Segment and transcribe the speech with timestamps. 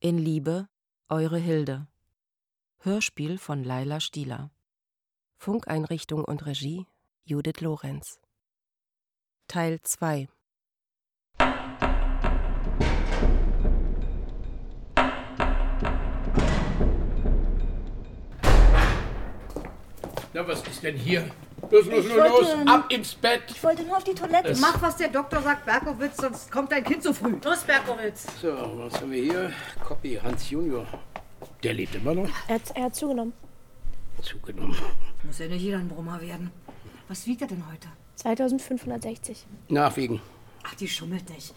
[0.00, 0.68] In Liebe,
[1.08, 1.88] eure Hilde.
[2.78, 4.52] Hörspiel von Laila Stieler.
[5.38, 6.86] Funkeinrichtung und Regie
[7.24, 8.20] Judith Lorenz.
[9.48, 10.28] Teil 2
[20.32, 21.28] Na, was ist denn hier?
[21.70, 23.42] Los, los, Ich los, los, wollte- ab ins Bett.
[23.48, 24.48] Ich wollte nur auf die Toilette.
[24.48, 27.36] Es- Mach, was der Doktor sagt, Berkowitz, sonst kommt dein Kind zu früh.
[27.44, 28.26] Los, Berkowitz.
[28.40, 29.52] So, was haben wir hier?
[29.84, 30.86] Copy Hans Junior.
[31.62, 32.28] Der lebt immer noch.
[32.48, 33.32] Er hat, er hat zugenommen.
[34.22, 34.76] Zugenommen.
[35.24, 36.50] Muss ja nicht jeder ein Brummer werden.
[37.08, 37.88] Was wiegt er denn heute?
[38.16, 39.46] 2560.
[39.68, 40.20] Nachwiegen.
[40.64, 41.54] Ach, die schummelt nicht.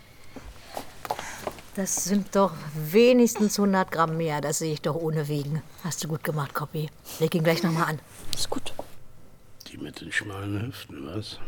[1.76, 4.42] Das sind doch wenigstens 100 Gramm mehr.
[4.42, 5.62] Das sehe ich doch ohne Wiegen.
[5.84, 6.90] Hast du gut gemacht, Copy.
[7.20, 8.00] Leg ihn gleich nochmal an.
[8.36, 8.74] Ist gut.
[9.72, 11.40] Die mit den schmalen Hüften, was?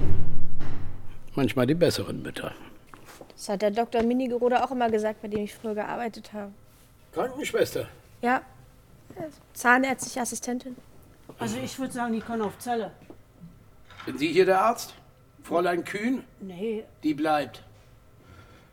[1.36, 2.54] Manchmal die besseren Mütter.
[3.36, 4.02] Das hat der Dr.
[4.04, 6.52] Minigerode auch immer gesagt, bei dem ich früher gearbeitet habe.
[7.12, 7.88] Krankenschwester.
[8.22, 8.41] Ja.
[9.54, 10.76] Zahnärztliche Assistentin.
[11.38, 12.91] Also ich würde sagen, die können auf Zelle.
[14.05, 14.94] Sind Sie hier der Arzt?
[15.44, 16.24] Fräulein Kühn?
[16.40, 17.63] Nee, Die bleibt.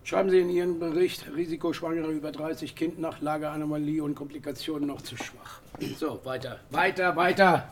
[0.04, 5.16] Schreiben Sie in Ihren Bericht, Risikoschwangere über 30 Kind nach Lageranomalie und Komplikationen noch zu
[5.16, 5.60] schwach.
[5.98, 7.68] So, weiter, weiter, weiter.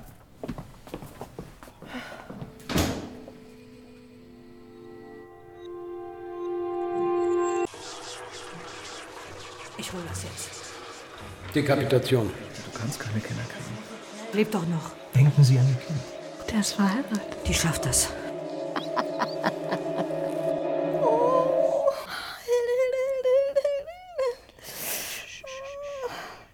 [9.88, 10.50] Ich hol das jetzt.
[11.54, 12.28] Dekapitation.
[12.28, 13.78] Du kannst keine Kinder kriegen.
[14.34, 14.90] Lebt doch noch.
[15.14, 15.98] Denken Sie an Ihr Kind.
[16.50, 17.22] Der ist verheiratet.
[17.46, 18.10] Die schafft das.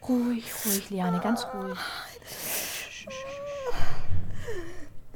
[0.09, 1.79] Ruhig, ruhig, Liane, ganz ruhig.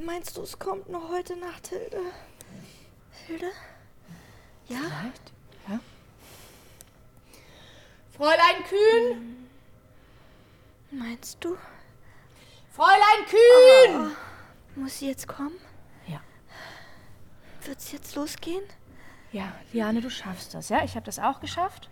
[0.05, 2.01] Meinst du, es kommt noch heute Nacht, Hilde?
[3.29, 3.51] Hilde?
[4.67, 4.79] Ja?
[4.79, 5.33] Vielleicht,
[5.69, 5.79] ja.
[8.19, 9.49] Fräulein Kühn!
[10.91, 11.57] Meinst du?
[12.73, 14.17] Fräulein Kühn!
[14.75, 15.55] Muss sie jetzt kommen?
[16.09, 16.21] Ja.
[17.63, 18.65] Wird's jetzt losgehen?
[19.31, 20.83] Ja, Liane, du schaffst das, ja?
[20.85, 21.89] Ich habe das auch geschafft.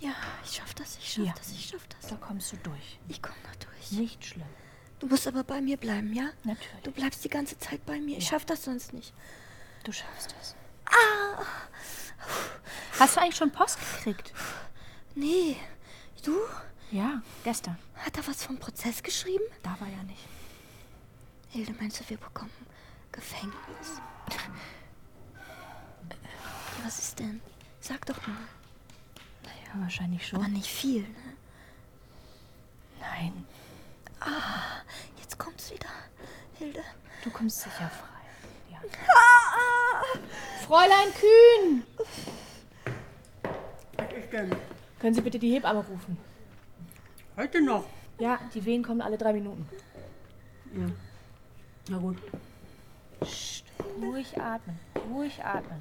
[0.00, 0.12] Ja,
[0.44, 1.34] ich schaff das, ich schaff Ja.
[1.36, 2.08] das, ich schaff das.
[2.10, 2.98] Da kommst du durch.
[3.08, 3.90] Ich komm da durch.
[3.92, 4.46] Nicht schlimm.
[5.00, 6.28] Du musst aber bei mir bleiben, ja?
[6.44, 6.82] Natürlich.
[6.84, 8.18] Du bleibst die ganze Zeit bei mir.
[8.18, 9.12] Ich schaff das sonst nicht.
[9.82, 10.54] Du schaffst das.
[13.00, 14.32] Hast du eigentlich schon Post gekriegt?
[15.18, 15.56] Nee.
[16.24, 16.36] Du?
[16.92, 17.76] Ja, gestern.
[17.96, 19.44] Hat er was vom Prozess geschrieben?
[19.64, 20.24] Da war ja nicht.
[21.50, 22.52] Hilde, meinst du, wir bekommen
[23.10, 24.00] Gefängnis?
[26.84, 27.40] Was ist denn?
[27.80, 28.36] Sag doch mal.
[29.44, 30.38] Ja, wahrscheinlich schon.
[30.38, 31.36] Aber nicht viel, ne?
[33.00, 33.44] Nein,
[35.18, 35.88] Jetzt kommt's wieder.
[36.58, 36.82] Hilde.
[37.24, 38.70] du kommst sicher frei.
[38.70, 38.78] Ja.
[40.64, 41.84] Fräulein Kühn!
[43.96, 44.77] was ist denn?
[45.00, 46.16] Können Sie bitte die Hebamme rufen?
[47.36, 47.84] Heute noch.
[48.18, 49.68] Ja, die Wehen kommen alle drei Minuten.
[51.88, 52.18] Na gut.
[54.00, 54.78] Ruhig atmen,
[55.10, 55.80] ruhig atmen.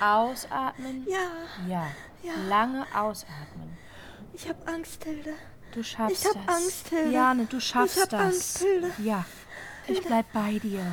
[0.00, 1.06] Ausatmen.
[1.08, 1.30] Ja,
[1.68, 1.86] Ja.
[2.22, 2.32] Ja.
[2.48, 3.76] Lange ausatmen.
[4.34, 5.32] ich hab Angst, Hilde.
[5.72, 6.56] Du schaffst Ich hab das.
[6.56, 7.10] Angst, Hilde.
[7.10, 8.20] Jane, du schaffst Ich hab das.
[8.20, 8.90] Angst, Hilde.
[8.98, 9.24] Ja.
[9.86, 10.84] Ich bleib bei dir.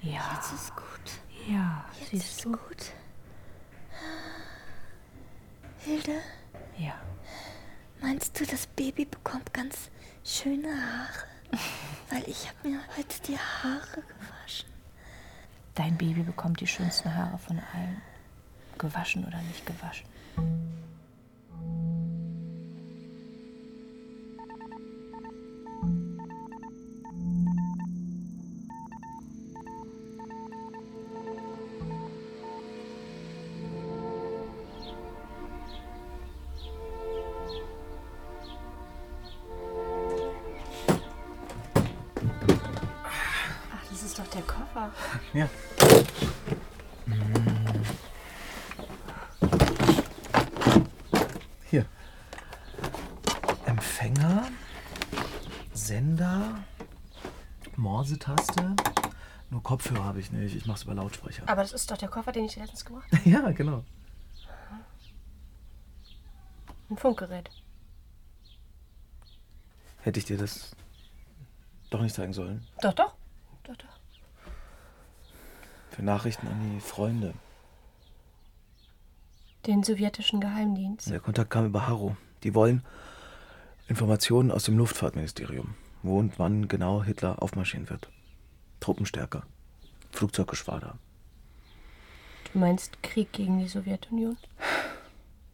[0.00, 0.20] Ja.
[0.34, 1.48] Jetzt ist gut.
[1.48, 1.84] Ja.
[1.98, 2.52] Jetzt Siehst ist du?
[2.52, 2.92] gut.
[5.84, 6.20] Hilde,
[6.78, 6.94] Ja.
[8.00, 9.90] meinst du, das Baby bekommt ganz
[10.24, 11.24] schöne Haare?
[12.10, 14.68] Weil ich hab mir heute die Haare gewaschen.
[15.74, 18.00] Dein Baby bekommt die schönsten Haare von allen.
[18.78, 20.06] Gewaschen oder nicht gewaschen.
[60.14, 60.54] Habe ich nicht.
[60.54, 61.42] Ich mache es über Lautsprecher.
[61.48, 63.28] Aber das ist doch der Koffer, den ich letztens gemacht habe.
[63.28, 63.82] Ja, genau.
[66.88, 67.50] Ein Funkgerät.
[70.02, 70.76] Hätte ich dir das
[71.90, 72.64] doch nicht zeigen sollen.
[72.80, 73.14] Doch, doch.
[73.64, 73.88] Doch, doch.
[75.90, 77.34] Für Nachrichten an die Freunde.
[79.66, 81.10] Den sowjetischen Geheimdienst.
[81.10, 82.16] Der Kontakt kam über Harro.
[82.44, 82.84] Die wollen
[83.88, 85.74] Informationen aus dem Luftfahrtministerium.
[86.04, 88.10] Wo und wann genau Hitler aufmarschieren wird.
[88.78, 89.42] Truppenstärke.
[90.14, 90.98] Flugzeuggeschwader.
[92.52, 94.36] Du meinst Krieg gegen die Sowjetunion?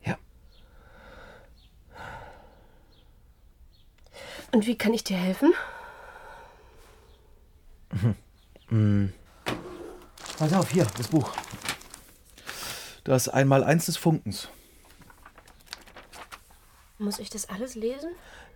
[0.04, 0.18] Ja.
[4.52, 5.54] Und wie kann ich dir helfen?
[8.68, 9.12] Hm.
[10.38, 11.32] Pass auf, hier, das Buch.
[13.04, 14.48] Das einmal eins des Funkens.
[16.98, 18.10] Muss ich das alles lesen?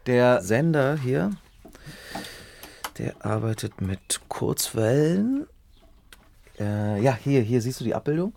[0.06, 1.30] Der Sender hier,
[2.98, 5.46] der arbeitet mit Kurzwellen
[6.58, 8.34] äh, ja, hier, hier siehst du die Abbildung.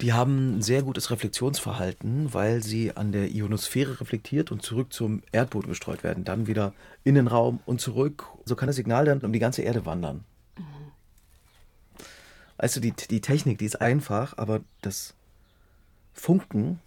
[0.00, 5.22] Die haben ein sehr gutes Reflexionsverhalten, weil sie an der Ionosphäre reflektiert und zurück zum
[5.32, 6.24] Erdboden gestreut werden.
[6.24, 6.72] Dann wieder
[7.02, 8.26] in den Raum und zurück.
[8.44, 10.24] So kann das Signal dann um die ganze Erde wandern.
[12.58, 15.14] Weißt du, die, die Technik, die ist einfach, aber das
[16.12, 16.80] Funken,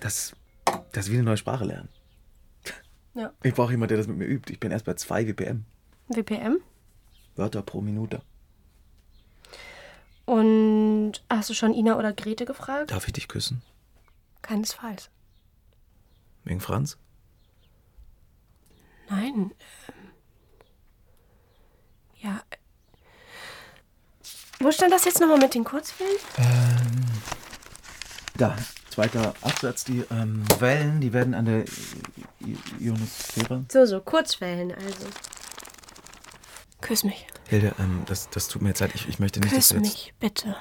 [0.00, 0.34] das,
[0.92, 1.88] das ist wie eine neue Sprache lernen.
[3.14, 3.32] Ja.
[3.42, 4.52] Ich brauche jemanden, der das mit mir übt.
[4.52, 5.64] Ich bin erst bei 2 WPM,
[6.08, 6.58] WPM?
[7.36, 8.22] Wörter pro Minute.
[10.24, 12.90] Und hast du schon Ina oder Grete gefragt?
[12.90, 13.62] Darf ich dich küssen?
[14.42, 15.08] Keinesfalls.
[16.44, 16.96] Wegen Franz?
[19.08, 19.52] Nein.
[19.88, 19.94] ähm,
[22.20, 22.42] Ja.
[24.58, 26.16] Wo stand das jetzt nochmal mit den Kurzwellen?
[28.36, 28.56] Da,
[28.90, 29.84] zweiter Absatz.
[29.84, 31.64] Die ähm, Wellen, die werden an der
[32.80, 33.64] Ionosphäre.
[33.70, 35.06] So, so, Kurzwellen also.
[36.80, 37.26] Küss mich.
[37.48, 38.92] Hilde, ähm, das, das tut mir jetzt leid.
[38.94, 39.94] Ich, ich möchte nicht, Küss dass du jetzt...
[39.94, 40.56] mich, bitte.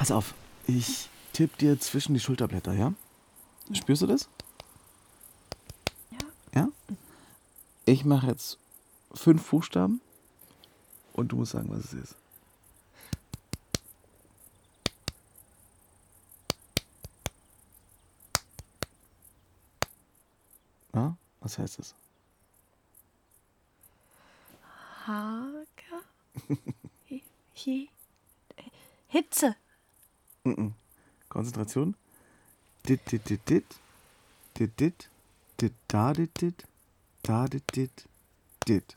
[0.00, 0.32] Pass auf,
[0.66, 2.94] ich tipp dir zwischen die Schulterblätter, ja?
[3.70, 4.30] Spürst du das?
[6.10, 6.18] Ja.
[6.54, 6.68] Ja?
[7.84, 8.56] Ich mache jetzt
[9.12, 10.00] fünf Buchstaben
[11.12, 12.16] und du musst sagen, was es ist.
[20.94, 21.14] Ja?
[21.40, 21.94] Was heißt das?
[25.06, 25.66] Hager?
[27.10, 27.22] Hi-
[27.54, 27.90] Hi-
[29.08, 29.56] Hitze.
[30.42, 30.74] Mhm.
[31.28, 31.94] Konzentration.
[32.80, 33.80] Dit, dit, dit, dit.
[34.52, 35.08] Dit, dit.
[35.56, 36.64] Dit, da, dit, dit.
[37.20, 38.06] Da, dit, dit.
[38.58, 38.96] Dit.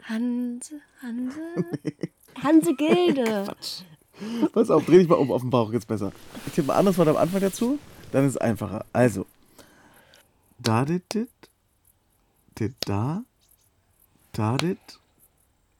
[0.00, 1.64] Hanse, Hanse?
[2.42, 3.56] Hanse Gilde.
[4.52, 6.12] Pass auf, dreh dich mal um auf den Bauch, jetzt besser.
[6.46, 7.78] Ich tippe mal anderes Wort am Anfang dazu,
[8.12, 8.84] dann ist es einfacher.
[8.92, 9.26] Also,
[10.58, 11.30] da dit dit,
[12.58, 13.24] dit da,
[14.32, 15.00] da dit,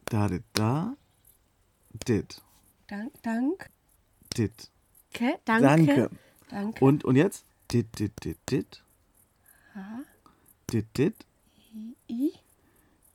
[0.06, 0.96] da dit da,
[2.06, 2.42] Did.
[2.88, 3.70] Dank, dank.
[4.36, 4.70] Did.
[5.12, 5.62] Ke, danke.
[5.62, 6.10] Danke.
[6.50, 6.84] Danke.
[6.84, 7.44] Und, und jetzt?
[7.68, 8.82] Did, did, did, did.
[9.74, 10.02] Ha.
[10.66, 11.14] Did, did.
[11.72, 11.96] I.
[12.08, 12.32] I.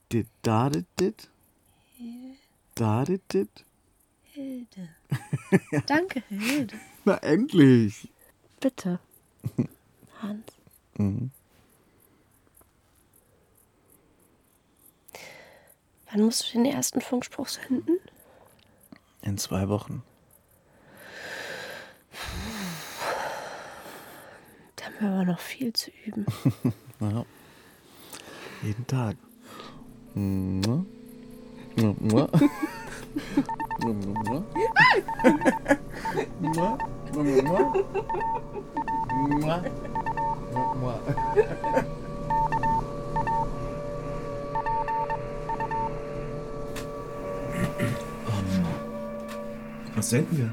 [0.10, 1.30] Did, da, did, did.
[1.98, 2.38] Hilde.
[2.76, 3.50] Da, did, did.
[4.24, 4.90] Hilde.
[5.86, 6.80] Danke, Hilde.
[7.06, 8.10] Na, endlich.
[8.60, 9.00] Bitte.
[10.22, 10.52] Hans.
[10.98, 11.32] Mhm.
[16.12, 18.00] Wann musst du den ersten Funkspruch senden?
[19.22, 20.04] In zwei Wochen.
[24.76, 26.26] Da haben wir aber noch viel zu üben.
[27.02, 27.24] Ja.
[28.62, 29.16] Jeden Tag.
[30.14, 30.84] Mua.
[31.78, 31.96] Mua.
[31.98, 32.28] Mua.
[33.80, 33.94] Mua.
[36.42, 36.78] Mua.
[37.14, 37.74] Mua.
[39.16, 39.64] Mua.
[40.76, 41.99] Mua.
[50.00, 50.52] Was senden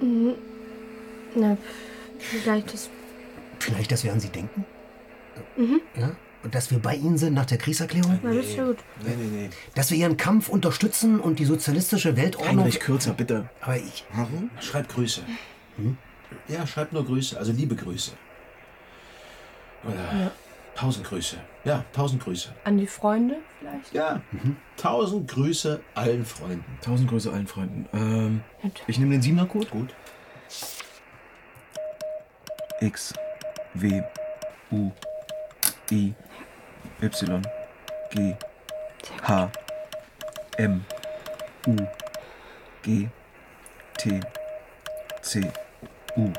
[0.00, 0.34] wir?
[1.36, 1.56] Na,
[2.18, 2.90] vielleicht das.
[3.60, 4.64] Vielleicht, dass wir an Sie denken?
[5.94, 6.16] Ja?
[6.42, 8.20] Und dass wir bei Ihnen sind nach der Kriegserklärung?
[8.32, 8.78] Ist ja gut.
[9.04, 9.50] Nee, nee, nee.
[9.76, 12.64] Dass wir Ihren Kampf unterstützen und die sozialistische Weltordnung...
[12.64, 13.48] Heinrich Kürzer, bitte.
[13.60, 14.04] Aber ich...
[14.12, 14.50] Warum?
[14.60, 15.22] Schreib Grüße.
[16.48, 18.10] Ja, schreib nur Grüße, also liebe Grüße.
[19.84, 20.32] Oder
[20.78, 21.36] tausend Grüße.
[21.64, 22.50] Ja, tausend Grüße.
[22.62, 23.92] An die Freunde vielleicht?
[23.92, 24.20] Ja,
[24.76, 26.78] tausend Grüße allen Freunden.
[26.80, 27.88] Tausend Grüße allen Freunden.
[27.92, 28.42] Ähm,
[28.86, 29.66] ich nehme den Siebener-Code.
[29.66, 29.94] Gut.
[32.80, 33.12] X,
[33.74, 34.02] W,
[34.70, 34.92] U,
[35.90, 36.14] I,
[37.02, 37.42] Y,
[38.10, 38.36] G,
[39.24, 39.50] H,
[40.58, 40.84] M,
[41.66, 41.76] U,
[42.82, 43.08] G,
[43.98, 44.20] T
[45.22, 45.40] C
[46.16, 46.32] U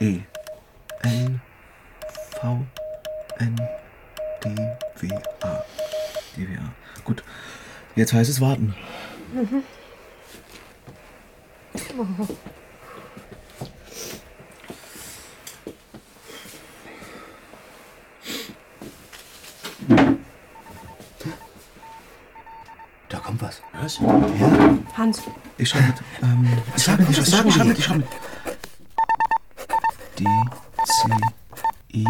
[0.00, 0.20] E
[1.02, 1.40] L
[2.40, 2.66] V
[3.40, 3.56] N
[4.44, 4.54] D
[4.96, 5.64] W A.
[6.36, 7.02] D W A.
[7.04, 7.24] Gut.
[7.96, 8.74] Jetzt heißt es warten.
[9.32, 9.62] Mhm.
[23.08, 23.62] Da kommt was.
[23.72, 23.98] Was?
[23.98, 24.78] Ja.
[24.96, 25.22] Hans.
[25.56, 25.96] Ich schreibe mit.
[26.22, 28.08] Ähm, ich schreibe mit, ich schreibe mit, ich schreibe mit, ich schreibe mit.
[30.18, 30.24] D
[30.84, 31.10] C
[31.94, 32.04] I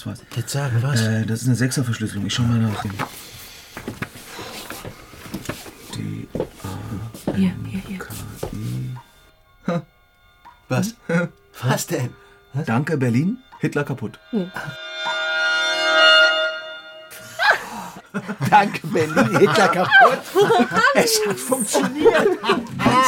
[0.00, 0.22] das war's.
[0.36, 1.00] Jetzt sagen was.
[1.00, 2.26] Äh, das ist eine Sechserverschlüsselung.
[2.26, 2.84] Ich schau mal nach.
[5.94, 6.68] D A
[7.36, 7.98] Hier, hier, hier.
[7.98, 8.06] K
[8.52, 9.80] E.
[10.68, 10.94] Was?
[11.62, 12.14] Was denn?
[12.66, 13.38] Danke, Berlin.
[13.58, 14.18] Hitler kaputt.
[18.50, 19.38] Danke, Berlin.
[19.38, 20.18] Hitler kaputt.
[20.94, 22.38] Es hat funktioniert.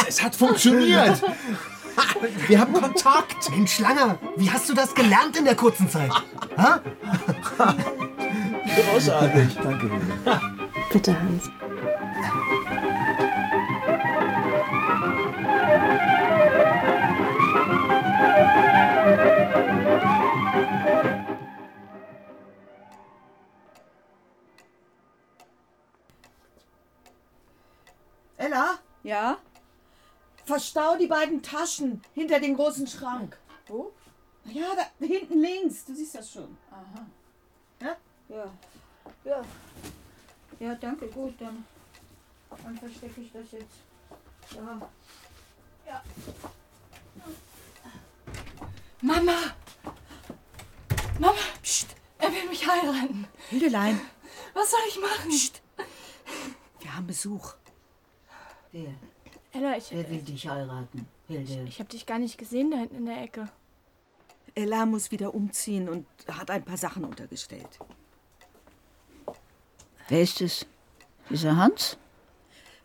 [0.07, 1.21] Es hat funktioniert.
[2.47, 3.49] Wir haben Kontakt.
[3.51, 6.11] Mensch, Langer, wie hast du das gelernt in der kurzen Zeit?
[6.57, 6.81] Ha?
[8.91, 9.57] Großartig.
[9.61, 9.89] Danke.
[10.91, 11.49] Bitte, Hans.
[30.53, 33.39] Verstau die beiden Taschen hinter den großen Schrank.
[33.65, 33.91] Wo?
[34.45, 35.83] Ja, da hinten links.
[35.83, 36.55] Du siehst das schon.
[36.69, 37.07] Aha.
[37.81, 37.97] Ja?
[38.29, 38.45] Ja.
[39.23, 39.41] Ja.
[40.59, 41.65] Ja, danke, gut, dann,
[42.63, 43.77] dann verstecke ich das jetzt.
[44.51, 44.91] Ja.
[45.87, 46.03] Ja.
[49.01, 49.37] Mama!
[51.17, 51.33] Mama,
[51.63, 53.27] pst, er will mich heiraten.
[53.49, 53.99] Hildelein,
[54.53, 55.31] Was soll ich machen?
[55.31, 55.63] Pst.
[56.79, 57.55] wir haben Besuch.
[58.71, 58.93] Wer?
[59.53, 61.63] Ella, ich, Wer will dich heiraten, Hilde?
[61.67, 63.49] ich habe dich gar nicht gesehen da hinten in der Ecke.
[64.55, 67.79] Ella muss wieder umziehen und hat ein paar Sachen untergestellt.
[70.09, 70.65] Wer ist es?
[71.29, 71.97] Dieser Hans?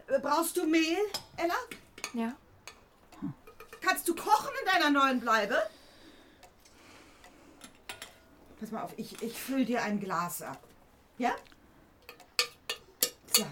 [0.07, 0.97] Äh, Brauchst du Mehl,
[1.37, 1.55] Ella?
[2.15, 2.35] Ja.
[3.81, 5.59] Kannst du kochen in deiner neuen Bleibe?
[8.61, 10.63] Pass mal auf, ich, ich fülle dir ein Glas ab.
[11.17, 11.35] Ja?
[13.33, 13.45] So.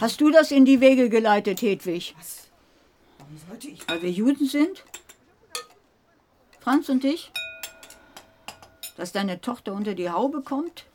[0.00, 2.14] Hast du das in die Wege geleitet, Hedwig?
[2.16, 2.46] Was?
[3.18, 3.88] Warum sollte ich?
[3.88, 4.84] Weil wir Juden sind?
[6.60, 7.32] Franz und ich?
[8.96, 10.86] Dass deine Tochter unter die Haube kommt?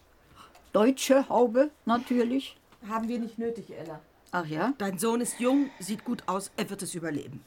[0.71, 2.55] Deutsche Haube, natürlich.
[2.87, 3.99] Haben wir nicht nötig, Ella.
[4.31, 4.73] Ach ja?
[4.77, 7.43] Dein Sohn ist jung, sieht gut aus, er wird es überleben.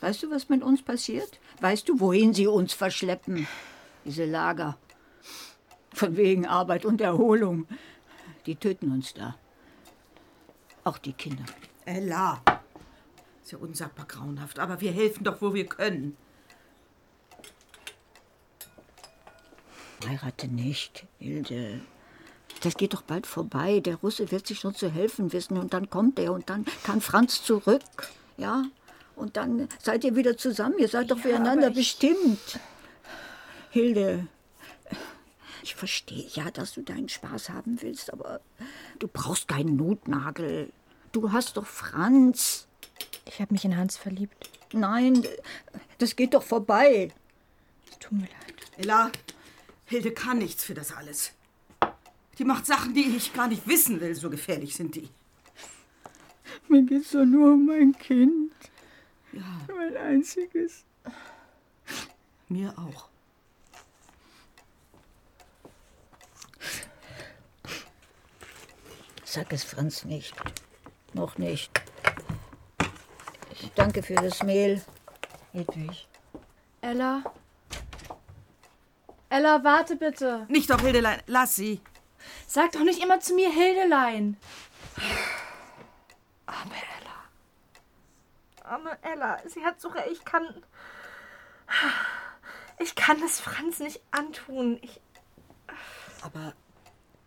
[0.00, 1.38] Weißt du, was mit uns passiert?
[1.60, 3.46] Weißt du, wohin sie uns verschleppen?
[4.04, 4.76] Diese Lager.
[5.94, 7.68] Von wegen Arbeit und Erholung.
[8.46, 9.36] Die töten uns da.
[10.88, 11.44] Auch die Kinder.
[11.84, 12.40] Ella.
[13.42, 16.16] Ist ja unsagbar grauenhaft, aber wir helfen doch, wo wir können.
[20.06, 21.82] Heirate nicht, Hilde.
[22.62, 23.80] Das geht doch bald vorbei.
[23.80, 25.58] Der Russe wird sich schon zu helfen wissen.
[25.58, 27.82] Und dann kommt er und dann kann Franz zurück.
[28.38, 28.64] Ja?
[29.14, 30.78] Und dann seid ihr wieder zusammen.
[30.78, 32.60] Ihr seid doch füreinander bestimmt.
[33.68, 34.26] Hilde,
[35.62, 38.40] ich verstehe ja, dass du deinen Spaß haben willst, aber
[39.00, 40.72] du brauchst keinen Notnagel.
[41.12, 42.66] Du hast doch Franz.
[43.26, 44.50] Ich habe mich in Hans verliebt.
[44.72, 45.26] Nein,
[45.98, 47.10] das geht doch vorbei.
[47.90, 48.54] Es tut mir leid.
[48.76, 49.10] Ella,
[49.86, 51.32] Hilde kann nichts für das alles.
[52.38, 55.08] Die macht Sachen, die ich gar nicht wissen will, so gefährlich sind die.
[56.68, 58.52] Mir geht's doch nur um mein Kind.
[59.32, 60.84] Ja, Mein einziges.
[62.48, 63.08] mir auch.
[69.24, 70.34] Sag es Franz nicht.
[71.12, 71.70] Noch nicht.
[73.52, 74.82] Ich danke für das Mehl.
[75.52, 76.06] Hedwig.
[76.80, 77.22] Ella?
[79.30, 80.46] Ella, warte bitte.
[80.48, 81.80] Nicht doch, Hildelein, lass sie.
[82.46, 84.36] Sag doch nicht immer zu mir Hildelein.
[86.46, 88.70] Arme Ella.
[88.70, 89.38] Arme Ella.
[89.46, 90.08] Sie hat so recht.
[90.12, 90.62] Ich kann.
[92.78, 94.78] Ich kann es Franz nicht antun.
[94.82, 95.00] Ich.
[96.22, 96.54] Aber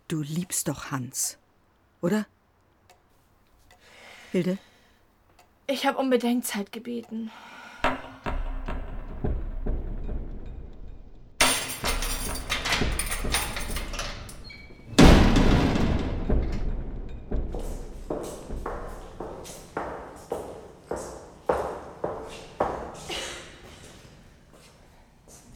[0.07, 1.37] du liebst doch Hans,
[2.01, 2.25] oder?
[4.31, 4.57] Hilde?
[5.67, 7.31] Ich habe um Bedenkzeit gebeten.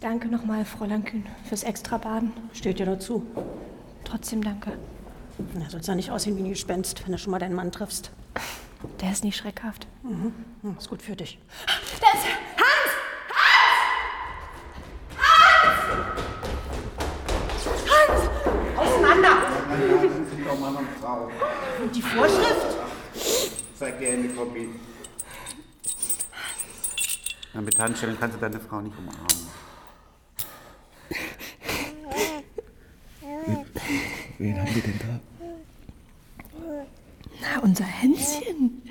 [0.01, 2.34] Danke nochmal, Fräulein Kühn, fürs Extrabaden.
[2.53, 3.25] Steht ja dazu.
[4.03, 4.74] Trotzdem danke.
[5.53, 8.12] Na, sollst ja nicht aussehen wie ein Gespenst, wenn du schon mal deinen Mann triffst.
[9.01, 9.88] Der ist nicht schreckhaft.
[10.04, 10.34] Mhm.
[10.62, 11.39] Hm, Ist gut für dich.
[12.01, 12.25] Da ist
[12.58, 12.92] Hans!
[17.89, 18.30] Hans!
[18.77, 19.38] Auseinander!
[20.30, 21.30] sind doch Mann und Frau.
[21.82, 22.77] Und die Vorschrift?
[23.77, 24.70] Sei gerne, Koppi.
[27.54, 29.25] Na, mit Handschellen kannst du deine Frau nicht umarmen.
[34.38, 35.35] Wen haben wir denn da?
[37.65, 38.84] Unser Hänschen.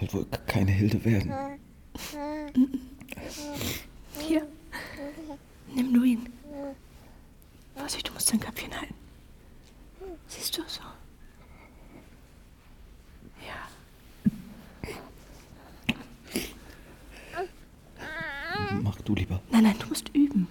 [0.00, 1.32] Soll wohl keine Hilde werden.
[4.18, 4.44] Hier.
[5.72, 6.28] Nimm du ihn.
[7.76, 8.94] Vorsicht, du musst dein Köpfchen halten.
[10.26, 10.82] Siehst du so?
[18.82, 19.40] Mach du lieber.
[19.52, 20.48] Nein, nein, du musst üben.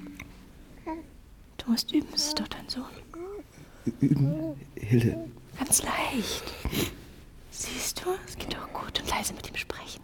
[1.58, 2.86] Du musst üben, es ist doch dein Sohn.
[4.00, 5.18] Üben, Hilde.
[5.58, 6.44] Ganz leicht.
[7.52, 9.00] Siehst du, es geht doch gut.
[9.00, 10.02] Und leise mit ihm sprechen.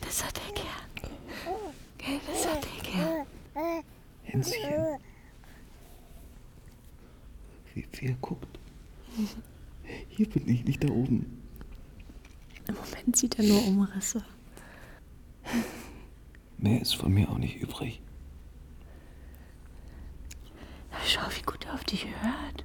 [0.00, 1.12] Das hat er gern.
[1.98, 3.26] Gell, das hat er gern.
[4.24, 4.98] Hänschen.
[7.74, 8.58] Wie, er guckt.
[10.08, 11.42] Hier bin ich, nicht da oben.
[12.66, 14.24] Im Moment sieht er nur Umrisse.
[16.58, 18.00] Mehr ist von mir auch nicht übrig.
[20.90, 22.64] Na, schau, wie gut er auf dich hört.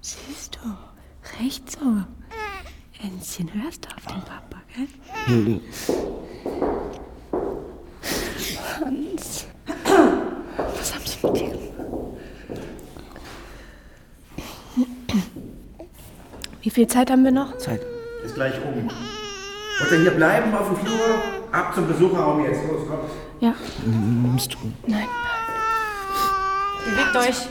[0.00, 0.76] Siehst du?
[1.44, 1.78] Recht so.
[2.92, 4.88] Hänschen, hörst du auf den Papa, gell?
[5.26, 5.60] Hilde.
[8.80, 9.46] Hans.
[10.56, 11.68] Was haben sie mit dir gemacht?
[16.62, 17.58] Wie viel Zeit haben wir noch?
[17.58, 17.82] Zeit.
[18.24, 18.88] Ist gleich um.
[18.88, 21.22] Wollt ihr hier bleiben auf dem Flur?
[21.52, 22.62] Ab zum Besucherraum jetzt.
[22.66, 23.10] Los, kommt.
[23.40, 23.54] Ja.
[23.84, 24.58] Nimmst du.
[24.86, 25.08] Nein.
[26.86, 27.48] Bewegt euch.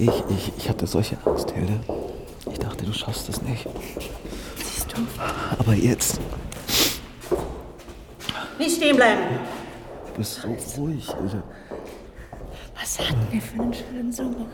[0.00, 1.80] Ich, ich, ich, hatte solche Angst, Hilde.
[2.52, 3.66] Ich dachte, du schaffst es nicht.
[4.56, 5.02] Siehst du?
[5.58, 6.20] Aber jetzt.
[8.60, 9.22] Nicht stehen bleiben.
[10.06, 11.42] Du bist so ruhig, Hilde.
[12.78, 14.46] Was hatten wir für einen schönen Sohn,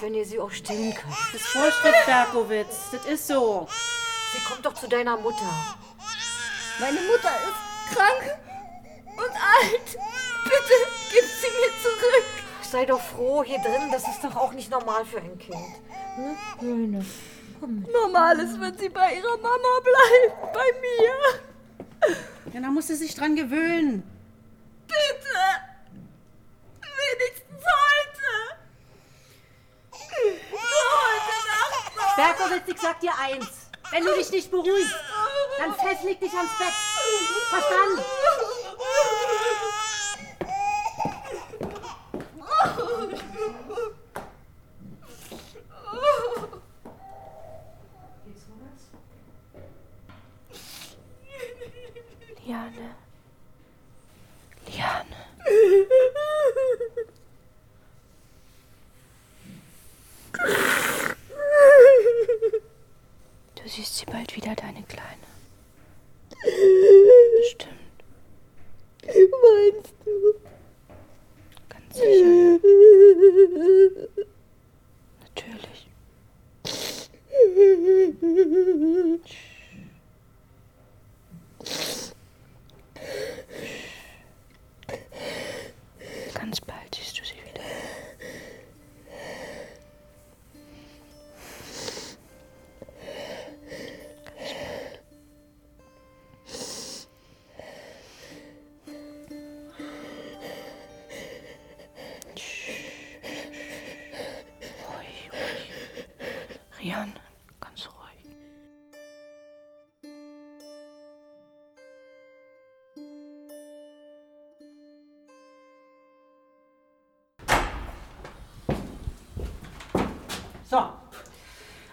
[0.00, 1.16] wenn ihr sie auch stillen könnt.
[1.32, 2.90] Das ist Vorschrift, Berkowitz.
[2.92, 3.68] Das ist so.
[4.32, 5.76] Sie kommt doch zu deiner Mutter.
[6.80, 8.38] Meine Mutter ist krank
[9.16, 9.98] und alt.
[10.44, 10.74] Bitte
[11.10, 12.26] gib sie mir zurück.
[12.62, 15.56] Sei doch froh hier drin, das ist doch auch nicht normal für ein Kind.
[16.18, 16.36] Ne?
[16.60, 17.04] Höhne.
[17.92, 20.52] Normal ist, wenn sie bei ihrer Mama bleibt.
[20.52, 21.14] Bei mir.
[22.52, 24.02] Ja, da muss sie sich dran gewöhnen.
[24.86, 25.38] Bitte.
[26.80, 28.30] Wenigstens heute.
[30.50, 32.07] Nur heute Nacht noch.
[32.18, 33.46] Berkowitz, ich sag dir eins.
[33.92, 34.92] Wenn du dich nicht beruhigst,
[35.58, 36.74] dann festleg dich ans Bett.
[37.48, 38.02] Verstanden?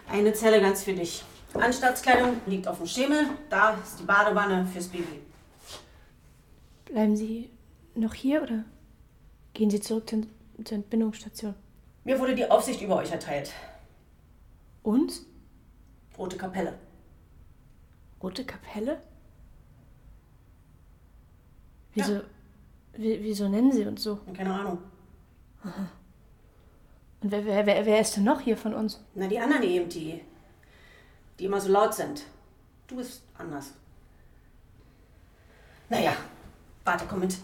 [0.08, 1.24] Eine Zelle ganz für dich.
[1.54, 3.26] Anstaltskleidung liegt auf dem Schemel.
[3.50, 5.20] Da ist die Badewanne fürs Baby.
[6.84, 7.50] Bleiben Sie
[7.94, 8.64] noch hier oder
[9.54, 10.22] gehen Sie zurück zur,
[10.64, 11.54] zur Entbindungsstation?
[12.04, 13.52] Mir wurde die Aufsicht über euch erteilt.
[14.82, 15.26] Uns?
[16.16, 16.78] Rote Kapelle.
[18.22, 19.02] Rote Kapelle?
[21.94, 22.20] Wieso?
[22.92, 24.20] Wie, wieso nennen Sie uns so?
[24.34, 24.78] Keine Ahnung.
[25.62, 25.88] Aha.
[27.22, 29.00] Und wer, wer, wer, wer ist denn noch hier von uns?
[29.14, 30.20] Na, die anderen eben, die,
[31.38, 32.24] die immer so laut sind.
[32.86, 33.72] Du bist anders.
[35.88, 36.16] Naja,
[36.84, 37.36] warte, komm mit.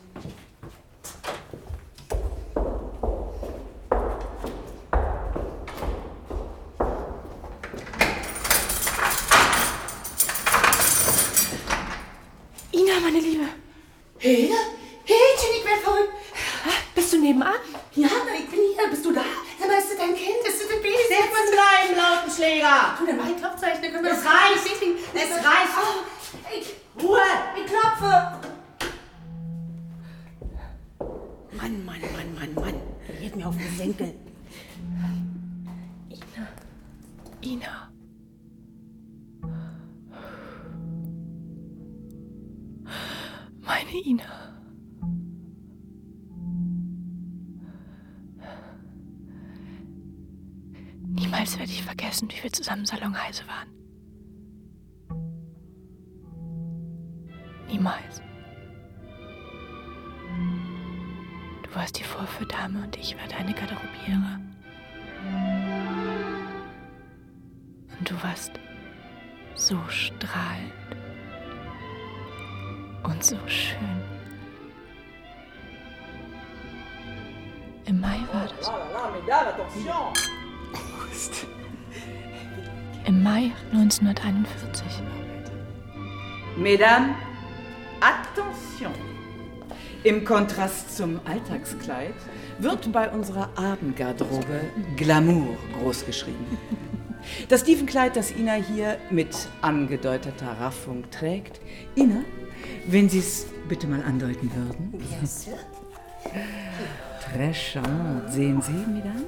[12.72, 13.44] Ina, meine Liebe.
[14.18, 14.54] Hilde?
[15.04, 16.12] Hildchen, ich bin verrückt.
[16.94, 17.54] Bist du nebenan?
[17.94, 18.08] Ja,
[18.38, 18.90] ich bin hier.
[18.90, 19.22] Bist du da?
[19.58, 20.38] Sag mal, ist das dein Kind?
[20.46, 20.96] Ist das das Baby?
[21.08, 21.94] Setz bleiben,
[22.82, 22.98] Lautenschläger!
[22.98, 23.82] Tu, dann mach ich Klopfzeichen.
[23.82, 24.66] Dann können wir Es das reicht.
[25.14, 25.72] Es reicht.
[25.76, 26.04] Oh,
[26.58, 27.18] ich, Ruhe!
[27.56, 28.38] ich klopfe.
[31.52, 32.74] Mann, Mann, Mann, Mann, Mann.
[33.20, 34.14] Geht mir auf den Senkel.
[36.10, 36.48] Ina.
[37.42, 37.91] Ina.
[51.62, 53.68] Werde ich vergessen, wie wir zusammen Salonheise waren.
[57.68, 58.20] Niemals.
[61.62, 64.40] Du warst die Vorführdame und ich war deine Garderobiere.
[67.96, 68.51] Und du warst
[69.55, 70.72] so strahlend
[73.05, 74.03] und so schön.
[77.85, 78.68] Im Mai war das.
[83.07, 84.83] Im Mai 1941.
[86.57, 87.14] Mesdames,
[88.01, 88.92] attention!
[90.05, 92.14] Im Kontrast zum Alltagskleid
[92.59, 94.62] wird bei unserer Abendgarderobe
[94.96, 96.59] Glamour großgeschrieben.
[97.48, 99.29] Das Tiefenkleid, das Ina hier mit
[99.61, 101.61] angedeuteter Raffung trägt.
[101.96, 102.25] Ina,
[102.87, 105.05] wenn Sie es bitte mal andeuten würden.
[105.20, 105.48] Yes.
[107.20, 108.31] Très charmant.
[108.31, 109.22] Sehen Sie, Mesdames?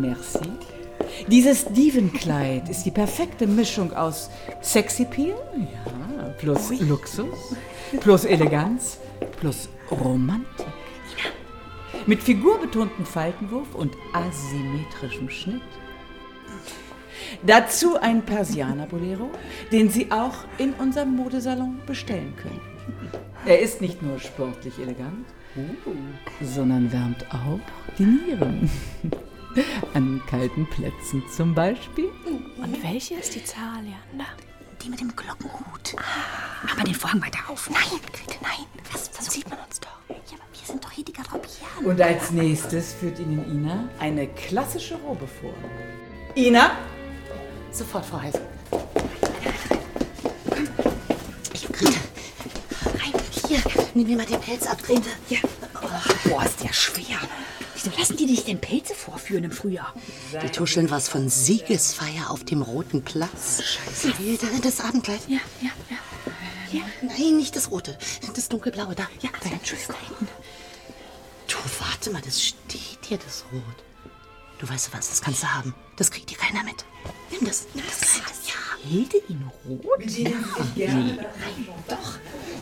[0.00, 0.38] Merci.
[1.28, 4.30] Dieses Dievenkleid ist die perfekte Mischung aus
[4.62, 7.54] Sexappeal, ja, plus Luxus,
[8.00, 8.98] plus Eleganz,
[9.40, 10.66] plus Romantik.
[12.06, 15.62] Mit figurbetonten Faltenwurf und asymmetrischem Schnitt.
[17.44, 19.30] Dazu ein Persianer-Bolero,
[19.72, 22.60] den Sie auch in unserem Modesalon bestellen können.
[23.44, 25.26] Er ist nicht nur sportlich elegant,
[26.42, 27.60] sondern wärmt auch
[27.98, 28.70] die Nieren.
[29.94, 32.10] An kalten Plätzen zum Beispiel.
[32.56, 34.30] Und welche ist die Zara Leander?
[34.82, 35.96] Die mit dem Glockenhut.
[36.64, 37.70] Mach mal den Vorhang weiter auf.
[37.70, 38.66] Nein, Grete, nein.
[38.92, 39.88] Das, sonst sieht man uns doch.
[40.08, 41.84] Ja, aber wir sind doch hier die Garderobieren.
[41.84, 45.54] Und als nächstes führt Ihnen Ina eine klassische Robe vor.
[46.34, 46.72] Ina?
[47.70, 48.40] Sofort, Frau Heise.
[51.52, 51.98] Ich, Grete.
[52.84, 53.12] Rein,
[53.48, 53.60] hier.
[53.94, 55.08] Nimm mir mal den Pelz ab, Grete.
[55.30, 55.38] Ja.
[56.28, 57.18] boah, ist der schwer.
[57.86, 59.94] Wieso lassen die dich denn Pelze vorführen im Frühjahr?
[60.42, 63.62] Die tuscheln was von Siegesfeier auf dem Roten Platz.
[63.62, 64.12] Scheiße.
[64.60, 65.20] Das Abendkleid.
[65.28, 65.96] Ja, ja, ja.
[66.72, 66.82] Ja.
[67.02, 67.96] Nein, nicht das Rote.
[68.34, 69.08] Das dunkelblaue da.
[69.20, 69.96] Ja, da, Entschuldigung.
[71.46, 73.62] Du, warte mal, das steht hier, das Rot.
[74.58, 75.72] Du weißt was, das kannst du haben.
[75.96, 76.84] Das kriegt dir keiner mit.
[77.30, 78.24] Nimm das, nimm das Kleid.
[78.46, 78.88] Ja.
[78.90, 80.04] Hilde in Rot?
[80.06, 80.30] Ja.
[80.74, 81.14] Nee.
[81.14, 82.18] Nein, doch.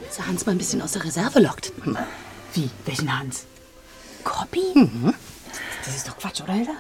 [0.07, 1.73] Dass Hans mal ein bisschen aus der Reserve lockt.
[1.83, 1.97] Hm.
[2.53, 2.69] Wie?
[2.85, 3.47] Welchen Hans?
[4.25, 4.73] Copy?
[4.75, 5.15] Mhm.
[5.85, 6.73] Das ist doch Quatsch, oder, Hilda?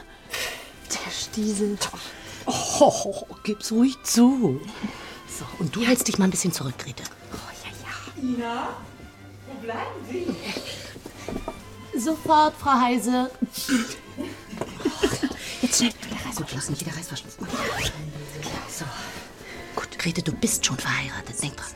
[0.90, 1.78] Der Stiesel.
[2.46, 4.60] Oh, gib's ruhig zu.
[5.28, 7.02] So, und du hältst dich mal ein bisschen zurück, Grete.
[8.20, 8.68] Ina,
[9.46, 9.80] wo bleiben
[10.10, 10.34] Sie?
[11.98, 13.30] Sofort, Frau Heise.
[15.62, 15.92] Jetzt schnell.
[16.10, 17.36] Der Reißverschluss, nicht der Reißverschluss.
[18.68, 18.84] So.
[19.76, 21.42] Gut, Grete, du bist schon verheiratet.
[21.42, 21.72] Denk dran.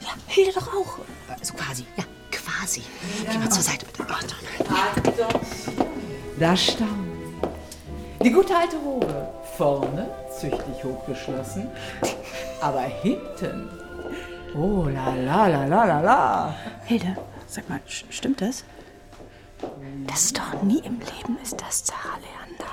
[0.00, 0.98] Ja, Hilde doch auch.
[1.28, 1.84] Also quasi.
[1.96, 2.04] Ja,
[2.44, 2.82] quasi.
[3.30, 4.04] Geh mal zur Seite, bitte.
[4.08, 5.38] Oh,
[6.38, 7.12] Da staunen
[8.20, 8.24] Sie.
[8.24, 9.28] Die gute alte Robe.
[9.56, 10.08] Vorne
[10.40, 11.68] züchtig hochgeschlossen,
[12.60, 13.68] aber hinten.
[14.56, 16.54] Oh la la la la la la.
[16.84, 18.64] Hilde, sag mal, st- stimmt das?
[20.06, 22.72] Das ist doch nie im Leben ist das Zara Leander.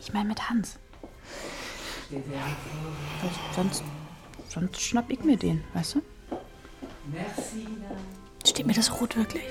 [0.00, 0.76] Ich meine mit Hans.
[3.54, 3.82] Sonst,
[4.48, 6.02] sonst schnapp ich mir den, weißt du?
[7.12, 7.66] Merci.
[8.58, 9.44] Steht mir das Rot wirklich?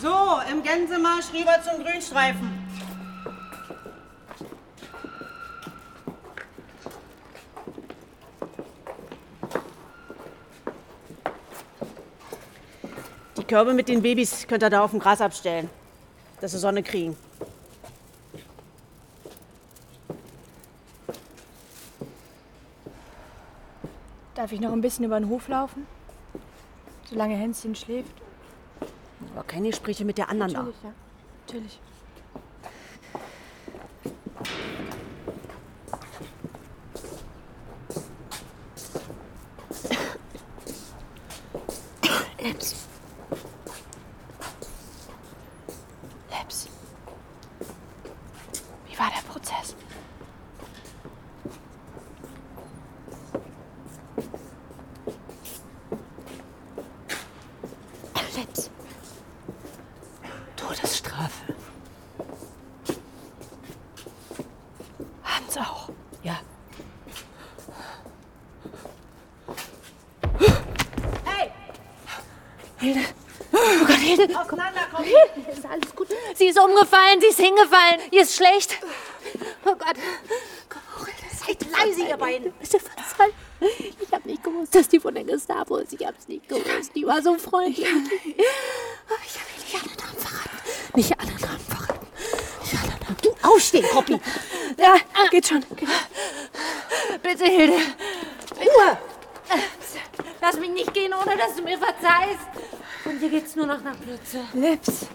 [0.00, 2.57] So, im Gänsemarsch rüber zum Grünstreifen.
[13.48, 15.68] Körbe mit den Babys könnt ihr da auf dem Gras abstellen,
[16.40, 17.16] dass sie Sonne kriegen.
[24.34, 25.86] Darf ich noch ein bisschen über den Hof laufen?
[27.10, 28.12] Solange Hänschen schläft?
[29.34, 30.92] Aber keine Gespräche mit der anderen Natürlich, ja.
[31.46, 31.80] Natürlich.
[42.40, 42.86] Lips.
[46.30, 46.68] Lips.
[48.86, 49.74] Wie war der Prozess?
[58.36, 58.70] Lips.
[60.56, 61.54] Todesstrafe.
[65.24, 65.88] Hans auch.
[66.22, 66.38] Ja.
[71.24, 71.50] Hey!
[72.78, 73.00] Hilde.
[73.52, 74.40] Oh Gott, Hilde.
[74.40, 75.04] Auseinanderkommen!
[75.04, 76.08] Hilde, ist alles gut?
[76.34, 78.00] Sie ist umgefallen, sie ist hingefallen.
[78.10, 78.78] Ihr ist schlecht.
[79.64, 79.96] Oh Gott.
[81.46, 82.52] Seid leise, ihr beiden!
[82.52, 83.32] Bitte verzeihen.
[84.00, 85.92] Ich habe nicht gewusst, dass die von der Gestapo ist.
[85.92, 86.92] Ich habe es nicht gewusst.
[86.94, 87.86] Die war so freundlich.
[87.86, 88.04] Aber
[89.24, 90.58] ich habe nicht alle Namen verraten.
[90.94, 92.06] Nicht alle Namen verraten.
[92.62, 93.16] Nicht alle Namen.
[93.22, 94.20] Du aufstehen, Koppi!
[94.78, 94.96] Ja,
[95.30, 95.64] geht schon.
[95.74, 95.88] Geht.
[97.22, 97.78] Bitte, Hilde.
[98.56, 98.98] Ruhe!
[100.40, 102.48] Lass mich nicht gehen, ohne dass du mir verzeihst.
[103.02, 104.44] Von dir geht's nur noch nach Plötze.
[104.54, 105.06] Lips.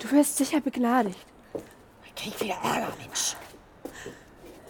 [0.00, 1.18] Du wirst sicher begnadigt.
[2.04, 3.36] Ich krieg wieder Ärger, Mensch.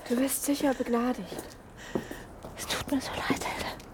[0.08, 1.42] Du wirst sicher begnadigt.
[2.56, 3.85] Es tut mir so leid, Hilde.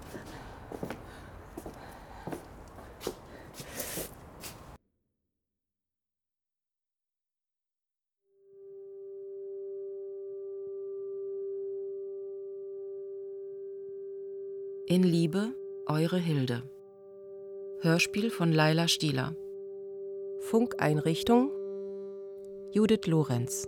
[14.95, 15.55] In Liebe,
[15.87, 16.65] eure Hilde.
[17.81, 19.35] Hörspiel von Laila Stieler.
[20.41, 21.51] Funkeinrichtung
[22.73, 23.67] Judith Lorenz.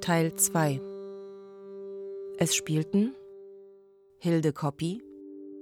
[0.00, 0.80] Teil 2.
[2.38, 3.14] Es spielten
[4.16, 5.02] Hilde Koppi,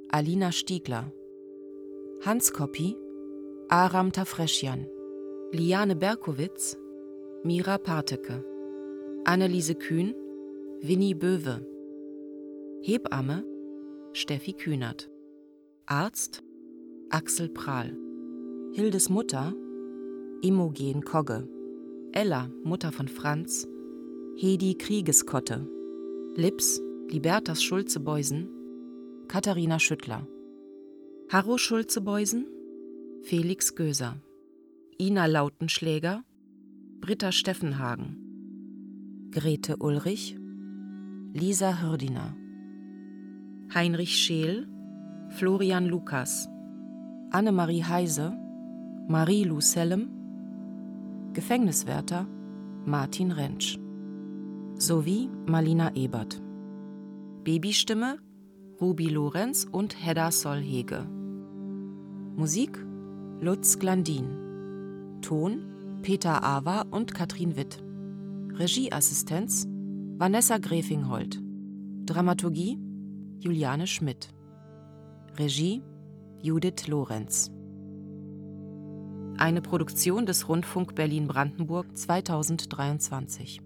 [0.08, 1.12] Alina Stiegler,
[2.24, 2.96] Hans Koppi,
[3.68, 4.86] Aram Tafreschian,
[5.50, 6.78] Liane Berkowitz,
[7.42, 8.44] Mira Parteke,
[9.24, 10.14] Anneliese Kühn,
[10.80, 11.66] Winnie Böwe,
[12.82, 13.57] Hebamme
[14.12, 15.10] Steffi Kühnert,
[15.86, 16.42] Arzt
[17.10, 17.96] Axel Prahl,
[18.72, 19.54] Hildes Mutter
[20.42, 21.48] Imogen Kogge,
[22.12, 23.68] Ella, Mutter von Franz,
[24.36, 25.66] Hedi Kriegeskotte,
[26.36, 28.48] Lips Libertas Schulze-Beusen,
[29.28, 30.26] Katharina Schüttler,
[31.30, 32.46] Harro Schulze-Beusen,
[33.22, 34.16] Felix Göser,
[34.98, 36.22] Ina Lautenschläger,
[37.00, 38.16] Britta Steffenhagen,
[39.30, 40.36] Grete Ulrich,
[41.32, 42.36] Lisa Hürdiner,
[43.74, 44.66] Heinrich Scheel,
[45.28, 46.48] Florian Lukas,
[47.30, 48.32] Annemarie Heise,
[49.08, 50.10] Marie-Lou Sellem,
[51.34, 52.26] Gefängniswärter
[52.86, 53.78] Martin Rentsch
[54.78, 56.40] sowie Marlina Ebert.
[57.44, 58.18] Babystimme
[58.80, 61.06] Ruby Lorenz und Hedda Solhege.
[62.36, 62.78] Musik
[63.40, 65.18] Lutz Glandin.
[65.20, 67.82] Ton Peter Awa und Katrin Witt.
[68.54, 69.66] Regieassistenz
[70.16, 71.42] Vanessa Grefinghold.
[72.06, 72.78] Dramaturgie
[73.40, 74.30] Juliane Schmidt.
[75.38, 75.84] Regie
[76.42, 77.52] Judith Lorenz.
[79.38, 83.60] Eine Produktion des Rundfunk Berlin-Brandenburg 2023.